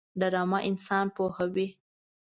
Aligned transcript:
ډرامه 0.19 0.59
انسان 0.69 1.05
پوهوي 1.15 1.67